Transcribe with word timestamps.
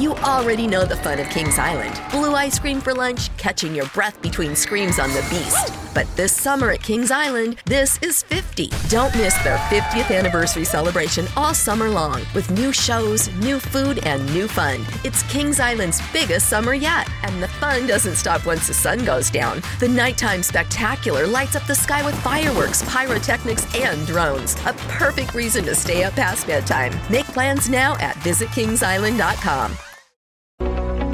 You 0.00 0.14
already 0.14 0.66
know 0.66 0.86
the 0.86 0.96
fun 0.96 1.18
of 1.18 1.28
Kings 1.28 1.58
Island 1.58 2.00
blue 2.10 2.34
ice 2.34 2.58
cream 2.58 2.80
for 2.80 2.94
lunch, 2.94 3.36
catching 3.36 3.74
your 3.74 3.84
breath 3.88 4.20
between 4.22 4.56
screams 4.56 4.98
on 4.98 5.10
the 5.10 5.20
beast. 5.28 5.74
But 5.94 6.06
this 6.16 6.34
summer 6.34 6.70
at 6.70 6.82
Kings 6.82 7.10
Island, 7.10 7.58
this 7.66 7.98
is 8.02 8.22
50. 8.22 8.70
Don't 8.88 9.14
miss 9.14 9.36
their 9.42 9.58
50th 9.58 10.16
anniversary 10.16 10.64
celebration 10.64 11.26
all 11.36 11.52
summer 11.52 11.90
long 11.90 12.22
with 12.34 12.50
new 12.50 12.72
shows, 12.72 13.28
new 13.36 13.60
food, 13.60 13.98
and 14.06 14.24
new 14.32 14.48
fun. 14.48 14.86
It's 15.04 15.22
Kings 15.24 15.60
Island's 15.60 16.00
biggest 16.12 16.48
summer 16.48 16.72
yet, 16.72 17.06
and 17.22 17.42
the 17.42 17.48
fun 17.48 17.86
doesn't 17.86 18.16
stop 18.16 18.46
once 18.46 18.68
the 18.68 18.74
sun 18.74 19.04
goes 19.04 19.30
down. 19.30 19.62
The 19.80 19.88
nighttime 19.88 20.42
spectacular 20.42 21.26
lights 21.26 21.56
up 21.56 21.66
the 21.66 21.74
sky 21.74 22.02
with 22.04 22.18
fireworks, 22.22 22.82
pyrotechnics, 22.88 23.66
and 23.76 24.06
drones. 24.06 24.54
A 24.64 24.72
perfect 24.88 25.34
reason 25.34 25.64
to 25.64 25.74
stay 25.74 26.04
up 26.04 26.14
past 26.14 26.46
bedtime. 26.46 26.92
Make 27.10 27.26
plans 27.26 27.68
now 27.68 27.98
at 27.98 28.16
visitkingsisland.com. 28.16 29.76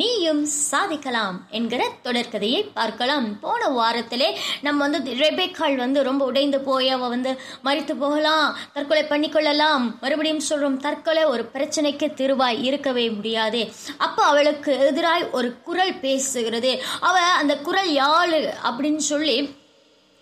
நீயும் 0.00 0.42
சாதிக்கலாம் 0.70 1.36
என்கிற 1.58 1.82
தொடர்கதையை 2.04 2.60
பார்க்கலாம். 2.74 3.26
போன 3.40 3.68
வாரத்திலே 3.78 4.28
நம்ம 4.66 4.88
வந்து 4.88 5.14
ரெபேக்கால் 5.24 5.76
வந்து 5.84 6.02
ரொம்ப 6.08 6.24
உடைந்து 6.24 6.60
போய் 6.68 6.88
அவ 6.96 7.08
வந்து 7.14 7.32
மறித்து 7.64 7.94
போகலாம். 7.98 8.56
தற்கொலை 8.72 9.04
பண்ணிக்கொள்ளலாம். 9.04 9.86
மறுபடியும் 10.00 10.46
சொல்றோம் 10.48 10.80
தற்கொலை 10.86 11.24
ஒரு 11.24 11.44
பிரச்சனைக்கு 11.54 12.14
திருவாய் 12.14 12.64
இருக்கவே 12.64 13.06
முடியாது. 13.10 13.62
அப்போ 13.98 14.22
அவளுக்கு 14.32 14.72
எதிராய் 14.90 15.30
ஒரு 15.30 15.50
குரல் 15.62 15.94
பேசுகிறது. 16.04 16.72
அவ 17.00 17.18
அந்த 17.42 17.54
குரல் 17.56 17.92
யாழ் 17.92 18.36
அப்படின்னு 18.68 19.02
சொல்லி 19.12 19.36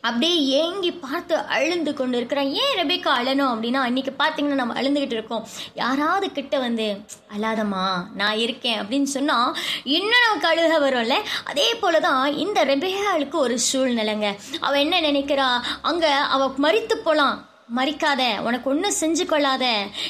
அப்படியே 0.09 0.37
ஏங்கி 0.61 0.93
பார்த்து 0.93 1.37
அழுந்து 1.37 1.95
கொண்டு 1.95 2.17
இருக்கிறான் 2.17 2.51
ஏன் 2.63 2.77
ரெபேக்கா 2.81 3.11
அழணும்? 3.21 3.53
அப்படின்னா 3.55 3.81
அன்னைக்கு 3.89 4.13
பார்த்தீங்கன்னா 4.19 4.61
நம்ம 4.63 4.81
அழுந்துகிட்டு 4.81 5.17
இருக்கோம். 5.19 5.47
யாராவது 5.75 6.33
கிட்ட 6.33 6.59
வந்து 6.59 7.01
அழாதம்மா 7.37 7.85
நான் 8.15 8.37
இருக்கேன். 8.37 8.81
அப்படின்னு 8.83 9.11
சொன்னால் 9.17 9.57
இன்னும் 9.85 10.25
நமக்கு 10.27 10.49
அழுக 10.53 10.77
வரும்ல. 10.87 11.17
அதே 11.45 11.75
போல 11.75 12.01
தான் 12.01 12.37
இந்த 12.37 12.65
ரெபேகாளுக்கு 12.65 13.39
ஒரு 13.47 13.59
சூழ்நிலைங்க. 13.73 14.31
அவள் 14.61 14.81
என்ன 14.81 15.01
நினைக்கிறா? 15.01 15.51
அங்கே 15.83 16.07
அவள் 16.07 16.57
மறித்து 16.67 16.95
போகலாம் 16.95 17.37
மறிக்காத 17.77 18.23
உனக்கு 18.41 18.71
ஒன்றும் 18.71 18.99
செஞ்சு 19.01 19.25
கொள்ளாத 19.27 19.65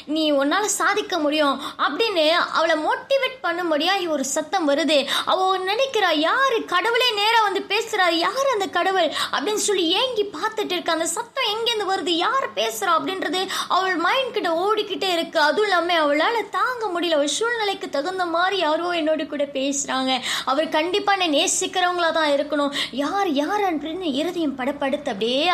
நீ 0.06 0.30
உன்னால் 0.30 0.66
சாதிக்க 0.68 1.18
முடியும் 1.18 1.60
அப்படின்னு 1.86 2.26
அவளை 2.58 2.76
மோட்டிவேட் 2.84 3.38
பண்ணும்படியாக 3.46 4.08
ஒரு 4.08 4.24
சத்தம் 4.24 4.68
வருது. 4.68 4.98
அவள் 5.24 5.64
நினைக்கிறா 5.70 6.10
யார் 6.18 6.56
கடவுளே 6.74 7.08
நேராக 7.12 7.46
வந்து 7.46 7.62
பேசுறா 7.72 8.06
யார் 8.10 8.52
அந்த 8.52 8.66
கடவுள்? 8.66 9.08
அப்படின்னு 9.32 9.62
சொல்லி 9.68 9.84
ஏங்கி 10.00 10.24
பார்த்துட்டு 10.36 10.74
இருக்க 10.76 10.92
அந்த 10.92 11.06
சத்தம் 11.06 11.50
எங்கேருந்து 11.54 11.88
வருது 11.92 12.14
யார் 12.24 12.46
பேசுகிறா 12.54 12.92
அப்படின்றது 12.98 13.48
அவள் 13.68 13.96
மைண்ட் 13.96 14.32
கிட்ட 14.32 14.52
ஓடிக்கிட்டே 14.66 15.10
இருக்கு. 15.12 15.40
அதுவும் 15.40 15.68
இல்லாமல் 15.68 16.02
அவளால் 16.04 16.50
தாங்க 16.50 16.84
முடியல. 16.94 17.18
அவள் 17.18 17.34
சூழ்நிலைக்கு 17.38 17.88
தகுந்த 17.88 18.26
மாதிரி 18.26 18.58
யாரோ 18.58 18.90
என்னோட 19.00 19.26
கூட 19.26 19.44
பேசுகிறாங்க 19.58 20.20
அவர் 20.44 20.68
கண்டிப்பாக 20.68 21.24
என்னை 21.24 21.28
நேசிக்கிறவங்களா 21.38 22.12
தான் 22.12 22.30
இருக்கணும். 22.30 22.74
யார் 23.04 23.30
யார்? 23.42 23.66
அப்படின்னு 23.74 24.14
இருதயம் 24.20 24.58
படப்படுத்து 24.58 25.12
அப்படியே 25.14 25.50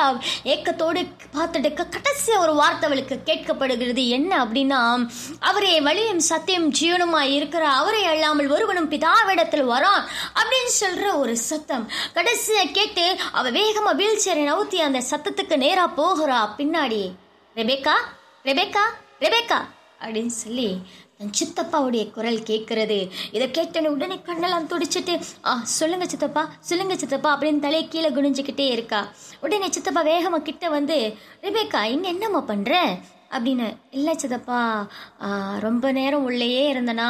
ஏக்கத்தோடு 0.55 1.01
பார்த்துட்டு 1.37 1.93
கடைசியா 1.95 2.37
ஒரு 2.45 2.55
வார்த்தை 2.61 2.85
அவளுக்கு 2.89 3.17
கேட்கப்படுகிறது. 3.29 4.03
என்ன 4.17 4.33
அப்படின்னா 4.45 4.81
அவரே 5.51 5.75
வழியும் 5.87 6.23
சத்தியம் 6.31 6.69
ஜீவனுமாய் 6.81 7.35
இருக்கிற 7.39 7.65
அவரை 7.81 8.03
அல்லாமல் 8.13 8.53
ஒருவனும் 8.57 8.91
பிதாவிடத்தில் 8.91 9.71
வரான் 9.73 10.03
அப்படின்னு 10.41 10.73
சொல்ற 10.81 11.05
ஒரு 11.23 11.37
சத்தம். 11.51 11.87
கடைசியை 12.17 12.65
கேட்டு 12.79 13.07
அவ 13.39 13.51
வேகமா 13.59 13.95
வீல் 14.03 14.23
சேரை 14.27 14.45
நவுத்தி 14.51 14.81
அந்த 14.89 15.03
சத்தத்துக்கு 15.11 15.57
நேரா 15.65 15.87
போகிறா. 16.01 16.41
பின்னாடி 16.59 17.03
ரெபேக்கா 17.57 17.97
ரெபேக்கா 18.51 18.85
ரெபேக்கா 19.25 19.61
அப்படின்னு 20.05 20.35
சொல்லி 20.43 20.69
என் 21.21 21.35
சித்தப்பாவுடைய 21.39 22.05
குரல் 22.11 22.41
கேட்கிறது. 22.43 22.97
இதை 23.33 23.47
கேட்டோன்னே 23.49 23.91
உடனே 23.97 24.17
கண்ணெல்லாம் 24.27 24.71
துடிச்சிட்டு 24.73 25.15
ஆ 25.47 25.53
சொல்லுங்க 25.79 26.07
சித்தப்பா 26.09 26.43
சொல்லுங்க 26.61 26.95
சித்தப்பா 26.97 27.31
அப்படின்னு 27.35 27.65
தலையை 27.67 27.85
கீழே 27.89 28.11
குனிஞ்சுக்கிட்டே 28.11 28.67
இருக்கா. 28.77 29.01
உடனே 29.41 29.69
சித்தப்பா 29.71 30.03
வேகமா 30.05 30.41
கிட்ட 30.43 30.69
வந்து 30.69 30.97
ரிபேக்கா 31.43 31.83
இங்க 31.95 32.09
என்னம்மா 32.09 32.41
பண்ற? 32.51 32.73
அப்படின்னு 33.37 33.67
இல்லை 33.91 34.13
சித்தப்பா 34.17 34.59
ரொம்ப 35.59 35.93
நேரம் 35.93 36.25
உள்ளேயே 36.25 36.75
இருந்தனா 36.75 37.09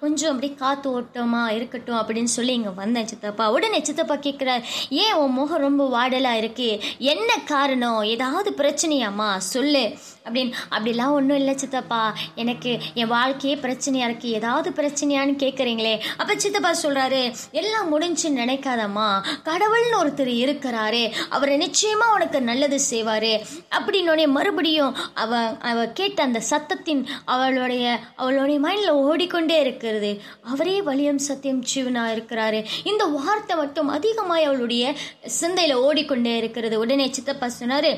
கொஞ்சம் 0.00 0.34
அப்படி 0.34 0.54
காற்று 0.54 1.00
ஓட்டமா 1.00 1.48
இருக்கட்டும் 1.48 1.96
அப்படின்னு 1.96 2.24
சொல்லி 2.24 2.52
இங்கே 2.52 2.68
வந்தேன் 2.68 3.06
சித்தப்பா. 3.06 3.50
உடனே 3.50 3.84
சித்தப்பா 3.84 4.14
கேட்குறார் 4.14 4.62
ஏன் 4.90 5.12
உன் 5.12 5.30
முகம் 5.30 5.60
ரொம்ப 5.60 5.88
வாடலாக 5.88 6.36
இருக்கு? 6.36 6.80
என்ன 6.98 7.38
காரணம்? 7.46 8.02
ஏதாவது 8.02 8.50
பிரச்சனையாம்மா? 8.56 9.36
சொல்லு. 9.36 9.92
அப்படின்னு. 10.24 10.52
அப்படிலாம் 10.70 11.10
ஒன்றும் 11.10 11.36
இல்லை 11.36 11.56
சித்தப்பா. 11.56 12.14
எனக்கு 12.34 12.78
என் 12.94 13.06
வாழ்க்கையே 13.06 13.56
பிரச்சனையாக 13.56 14.10
இருக்குது 14.10 14.34
ஏதாவது 14.40 14.70
பிரச்சனையான்னு 14.70 15.34
கேட்குறீங்களே 15.42 16.00
அப்போ 16.16 16.34
சித்தப்பா 16.36 16.72
சொல்கிறாரு 16.82 17.34
எல்லாம் 17.50 18.00
முடிஞ்சுன்னு 18.00 18.38
நினைக்காதம்மா. 18.42 19.08
கடவுள்னு 19.44 19.98
ஒருத்தர் 20.02 20.32
இருக்கிறாரு. 20.44 21.12
அவர் 21.30 21.56
நிச்சயமாக 21.56 22.12
உனக்கு 22.12 22.42
நல்லது 22.42 22.80
செய்வார். 22.80 23.30
அப்படின்னோடனே 23.70 24.26
மறுபடியும் 24.26 24.96
அவ 25.14 25.36
அவ 25.60 25.86
கேட்ட 25.86 26.22
அந்த 26.22 26.42
சத்தத்தின் 26.50 27.06
அவளுடைய 27.24 27.98
அவளுடைய 28.16 28.60
மைண்டில் 28.60 28.90
ஓடிக்கொண்டே 28.90 29.62
இருக்கிறது. 29.88 30.12
அவரே 30.42 30.76
வலியம் 30.80 31.24
சத்தியம் 31.28 31.64
ஜீவனா 31.74 32.04
இருக்கிறாரு. 32.16 32.60
இந்த 32.84 33.04
வார்த்தை 33.04 33.56
மட்டும் 33.56 33.88
அதிகமாய் 33.88 34.48
அவளுடைய 34.50 34.94
சிந்தையில 35.40 35.72
ஓடிக்கொண்டே 35.88 36.36
இருக்கிறது. 36.36 36.78
உடனே 36.78 37.08
சித்தப்பா 37.12 37.48
சொன்னாரு 37.60 37.92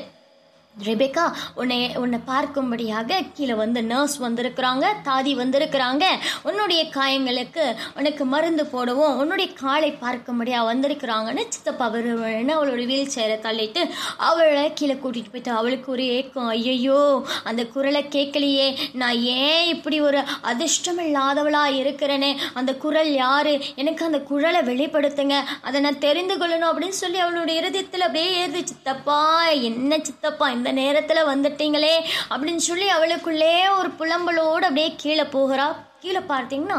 ரெபேக்கா 0.77 1.23
உன்னை 1.55 1.95
உன்னை 1.95 2.19
பார்க்கும்படியாக 2.27 3.17
கீழே 3.33 3.53
வந்து 3.53 3.79
நர்ஸ் 3.83 4.15
வந்திருக்கிறாங்க 4.21 4.85
தாதி 5.07 5.31
வந்திருக்கிறாங்க. 5.35 6.05
உன்னுடைய 6.43 6.81
காயங்களுக்கு 6.95 7.75
உனக்கு 7.95 8.25
மருந்து 8.25 8.65
போடவும் 8.65 9.17
உன்னுடைய 9.17 9.53
காலை 9.53 9.89
பார்க்கும்படியாக 10.01 10.69
வந்திருக்கிறாங்கன்னு 10.69 11.43
சித்தப்பா 11.49 11.87
வருவன்னு 11.87 12.53
அவளோட 12.57 12.85
வீல் 12.85 13.11
சேரை 13.15 13.35
தள்ளிட்டு 13.45 13.81
அவளை 14.17 14.73
கீழே 14.73 14.93
கூட்டிகிட்டு 14.93 15.33
போயிட்டு 15.33 15.51
அவளுக்கு 15.51 15.91
ஒரு 15.91 16.05
ஏக்கம் 16.05 16.47
ஐயையோ 16.47 17.01
அந்த 17.43 17.65
குரலை 17.65 18.03
கேட்கலையே. 18.15 18.77
நான் 18.93 19.19
ஏன் 19.19 19.67
இப்படி 19.67 19.99
ஒரு 20.01 20.21
அதிர்ஷ்டம் 20.41 20.97
இல்லாதவளாக 20.97 21.77
இருக்கிறேனே? 21.81 22.31
அந்த 22.53 22.75
குரல் 22.75 23.13
யார்? 23.13 23.51
எனக்கு 23.75 24.05
அந்த 24.05 24.21
குரலை 24.31 24.61
வெளிப்படுத்துங்க. 24.71 25.37
அதை 25.61 25.81
நான் 25.81 26.03
தெரிந்து 26.07 26.37
கொள்ளணும் 26.37 26.71
அப்படின்னு 26.71 26.99
சொல்லி 27.03 27.17
அவளுடைய 27.17 27.59
இருதயத்தில் 27.59 28.01
அப்படியே 28.01 28.31
ஏறுது. 28.41 28.63
சித்தப்பா 28.63 29.21
என்ன 29.69 29.99
சித்தப்பா 29.99 30.47
அந்த 30.61 30.73
நேரத்தில் 30.81 31.29
வந்துட்டீங்களே 31.33 31.95
அப்படின்னு 32.31 32.63
சொல்லி 32.71 32.89
அவளுக்குள்ளே 32.97 33.55
ஒரு 33.77 33.91
புலம்பலோடு 34.01 34.65
அப்படியே 34.67 34.89
கீழே 35.03 35.25
போகிறா. 35.37 35.69
கீழே 36.03 36.21
பார்த்தீங்கன்னா 36.29 36.77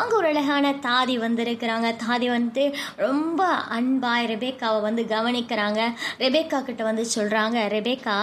அங்கே 0.00 0.14
ஒரு 0.18 0.26
அழகான 0.32 0.66
தாதி 0.84 1.14
வந்திருக்கிறாங்க. 1.24 1.88
தாதி 2.02 2.26
வந்து 2.34 2.64
ரொம்ப 3.06 3.40
அன்பாக 3.76 4.28
ரெபேக்காவை 4.32 4.80
வந்து 4.88 5.02
கவனிக்கிறாங்க. 5.14 5.80
ரெபேக்கா 6.24 6.58
கிட்ட 6.68 6.82
வந்து 6.90 7.04
சொல்கிறாங்க 7.16 7.58
ரெபேக்கா 7.76 8.16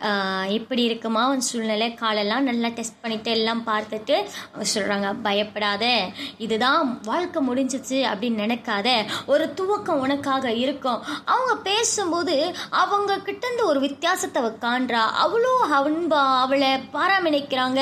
எப்படி 0.00 0.70
இப்படி 0.72 0.82
இருக்குமா? 0.82 1.28
உன் 1.28 1.40
சூழ்நிலை? 1.40 1.94
காலெல்லாம் 1.94 2.42
நல்லா 2.42 2.68
டெஸ்ட் 2.68 3.00
பண்ணிட்டு 3.00 3.30
எல்லாம் 3.30 3.60
பார்த்துட்டு 3.66 4.16
அவங்க 4.52 4.66
சொல்கிறாங்க 4.74 5.08
பயப்படாத. 5.22 5.84
இதுதான் 6.38 7.00
வாழ்க்கை 7.02 7.40
முடிஞ்சிச்சு 7.48 7.98
அப்படின்னு 8.12 8.40
நினைக்காத. 8.44 8.88
ஒரு 9.26 9.44
துவக்கம் 9.58 10.02
உனக்காக 10.04 10.52
இருக்கும். 10.52 11.00
அவங்க 11.24 11.54
பேசும்போது 11.68 12.36
அவங்க 12.70 13.16
கிட்டேருந்து 13.16 13.64
ஒரு 13.64 13.80
வித்தியாசத்தை 13.80 14.42
காண்றா. 14.64 15.02
அவ்வளோ 15.24 15.52
அன்பா 15.78 16.22
அவளை 16.44 16.70
பாராமணிக்கிறாங்க. 16.96 17.80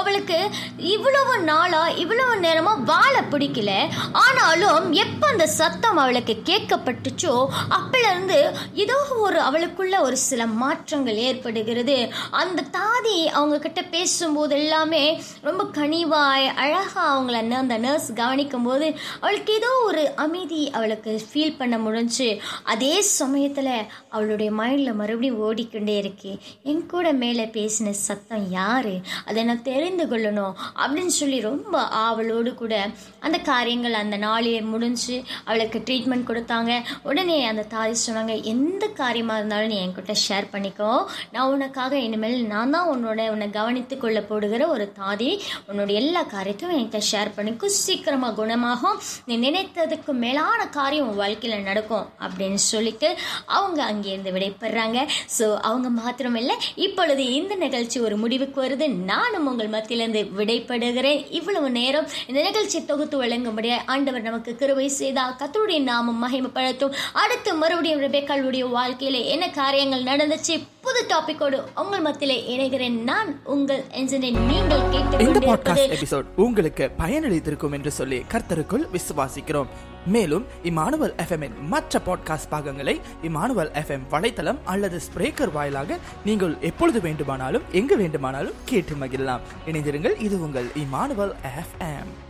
அவளுக்கு 0.00 0.38
இவ்வளவு 0.76 1.38
நாளாக 1.50 1.96
இவ்வளவு 2.02 2.36
நேரமாக 2.36 2.84
வாழ 2.92 3.14
பிடிக்கல. 3.30 3.72
ஆனாலும் 4.12 4.92
எப் 4.92 5.09
அந்த 5.30 5.46
சத்தம் 5.46 5.96
அவளுக்கு 5.96 6.42
கேட்கப்பட்டுச்சோ 6.44 7.46
அப்பிலிருந்து 7.70 8.56
ஏதோ 8.74 8.94
ஒரு 9.16 9.40
அவளுக்குள்ள 9.40 10.00
ஒரு 10.00 10.16
சில 10.16 10.46
மாற்றங்கள் 10.46 11.14
ஏற்படுகிறது. 11.14 12.08
அந்த 12.30 12.64
தாதி 12.72 13.24
அவங்க 13.24 13.58
கிட்ட 13.58 13.82
பேசும்போது 13.82 14.54
எல்லாமே 14.54 15.22
ரொம்ப 15.40 15.64
கனிவாய் 15.64 16.46
அழகா 16.46 17.20
அவங்கள 17.20 17.26
ந- 17.26 17.50
அந்த 17.50 17.78
நர்ஸ் 17.78 18.12
கவனிக்கும் 18.12 18.62
போது 18.62 18.94
அவளுக்கு 19.20 19.54
ஏதோ 19.54 19.66
ஒரு 19.84 20.12
அமைதி 20.16 20.70
அவளுக்கு 20.70 21.22
ஃபீல் 21.32 21.56
பண்ண 21.56 21.78
முடிஞ்சு 21.78 22.40
அதே 22.62 23.04
சமயத்துல 23.18 23.86
அவளுடைய 24.08 24.52
மைண்ட்ல 24.52 24.94
மறுபடியும் 24.94 25.38
ஓடிக்கொண்டே 25.38 25.96
இருக்கு. 25.96 26.38
என் 26.62 26.86
கூட 26.86 27.12
மேலே 27.12 27.44
பேசின 27.44 27.90
சத்தம் 27.90 28.50
யாரு? 28.50 29.00
அதை 29.24 29.44
நான் 29.44 29.62
தெரிந்து 29.62 30.06
கொள்ளணும் 30.06 30.52
அப்படின்னு 30.76 31.06
சொல்லி 31.06 31.40
ரொம்ப 31.40 31.80
ஆவலோடு 31.80 32.54
கூட 32.54 32.90
அந்த 33.20 33.38
காரியங்கள் 33.38 33.92
அந்த 33.92 34.16
நாளிலே 34.16 34.60
முடிஞ்சு 34.60 35.19
அவளுக்கு 35.46 35.78
ட்ரீட்மெண்ட் 35.88 36.28
கொடுத்தாங்க. 36.30 36.72
உடனே 37.08 37.38
அந்த 37.50 37.62
தாய் 37.74 37.94
சொன்னாங்க 38.06 38.34
எந்த 38.52 38.84
காரியமாக 39.00 39.38
இருந்தாலும் 39.40 39.72
நீ 39.72 39.78
என்கிட்ட 39.84 40.16
ஷேர் 40.26 40.46
பண்ணிக்கோ. 40.54 40.92
நான் 41.34 41.52
உனக்காக 41.54 41.94
இனிமேல் 42.06 42.38
நான் 42.54 42.74
தான் 42.76 42.90
உன்னோட 42.94 43.28
உன்னை 43.34 43.48
கவனித்து 43.58 43.98
கொள்ள 44.04 44.20
போடுகிற 44.30 44.62
ஒரு 44.74 44.86
தாதி. 45.00 45.30
உன்னோட 45.70 45.90
எல்லா 46.02 46.22
காரியத்தையும் 46.34 46.76
என்கிட்ட 46.76 47.02
ஷேர் 47.10 47.34
பண்ணிக்கும் 47.38 47.76
சீக்கிரமாக 47.82 48.34
குணமாகும். 48.40 48.98
நீ 49.30 49.36
நினைத்ததுக்கு 49.46 50.14
மேலான 50.24 50.60
காரியம் 50.78 51.08
உன் 51.10 51.20
வாழ்க்கையில் 51.22 51.66
நடக்கும். 51.70 52.06
அப்படின்னு 52.24 52.60
சொல்லிட்டு 52.72 53.10
அவங்க 53.58 53.80
அங்கேருந்து 53.90 54.34
விடைபெறாங்க. 54.36 54.98
ஸோ 55.36 55.46
அவங்க 55.70 55.88
மாத்திரமில்லை 56.00 56.56
இப்பொழுது 56.86 57.22
இந்த 57.38 57.54
நிகழ்ச்சி 57.64 57.98
ஒரு 58.06 58.16
முடிவுக்கு 58.24 58.58
வருது. 58.64 58.86
நானும் 59.12 59.48
உங்கள் 59.50 59.72
மத்தியிலிருந்து 59.74 60.22
விடைபடுகிறேன் 60.38 61.20
இவ்வளவு 61.38 61.68
நேரம் 61.78 62.08
இந்த 62.30 62.40
நிகழ்ச்சி 62.46 62.78
தொகுத்து 62.90 63.16
வழங்கும்படியா 63.22 63.76
ஆண்டவர் 63.92 64.26
நமக்கு 64.28 64.52
கிருவை 64.60 64.86
செய்தா 64.98 65.09
கத்தருடைய 65.12 65.82
நாமம் 65.82 66.24
மகிமைப்படுத்தும். 66.24 66.94
அடுத்து 67.12 67.54
மறுபடியும் 67.54 68.02
ரெபேக்காளுடைய 68.02 68.68
வாழ்க்கையில 68.74 69.24
என்ன 69.24 69.50
காரியங்கள் 69.50 70.02
நடந்துச்சு? 70.02 70.66
புது 70.80 71.06
டாபிக்கோடு 71.08 71.80
உங்கள் 71.80 72.00
மத்தியிலே 72.00 72.38
இணைகிறேன். 72.56 73.02
நான் 73.02 73.40
உங்கள் 73.44 73.84
என்ஜினியர் 73.90 74.38
நீங்கள் 74.38 74.80
இந்த 74.92 75.38
கேட்டு 75.38 75.54
பாட்காஸ்ட் 75.54 75.96
எபிசோட் 75.96 76.24
உங்களுக்கு 76.36 76.90
பயனளித்திருக்கும் 76.98 77.72
என்று 77.72 77.90
சொல்லி 77.90 78.18
கர்த்தருக்குள் 78.18 78.88
விசுவாசிக்கிறோம். 78.92 79.66
மேலும் 80.06 80.46
இமானுவல் 80.62 81.14
எஃப்எம் 81.16 81.42
இன் 81.42 81.66
மற்ற 81.66 82.00
பாட்காஸ்ட் 82.06 82.48
பாகங்களை 82.48 83.00
இமானுவல் 83.22 83.72
எஃப்எம் 83.72 84.06
வலைத்தளம் 84.10 84.58
அல்லது 84.64 85.00
ஸ்பிரேக்கர் 85.00 85.52
வாயிலாக 85.52 85.98
நீங்கள் 86.24 86.56
எப்பொழுது 86.60 87.00
வேண்டுமானாலும் 87.00 87.62
எங்கு 87.72 87.96
வேண்டுமானாலும் 87.96 88.54
கேட்டு 88.64 88.94
மகிழலாம். 89.00 89.40
இணைந்திருங்கள் 89.66 90.20
இது 90.20 90.42
உங்கள் 90.42 90.64
Emmanuel 90.64 91.34
FM 91.42 92.29